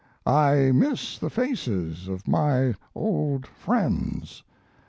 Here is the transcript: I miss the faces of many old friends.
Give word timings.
I 0.25 0.71
miss 0.73 1.19
the 1.19 1.29
faces 1.29 2.07
of 2.07 2.27
many 2.27 2.73
old 2.95 3.45
friends. 3.45 4.41